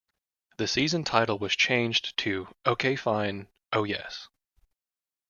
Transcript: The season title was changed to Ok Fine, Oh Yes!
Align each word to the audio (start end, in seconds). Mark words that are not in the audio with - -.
The 0.57 0.65
season 0.67 1.03
title 1.03 1.37
was 1.37 1.55
changed 1.55 2.17
to 2.17 2.47
Ok 2.65 2.95
Fine, 2.95 3.49
Oh 3.71 3.83
Yes! 3.83 4.29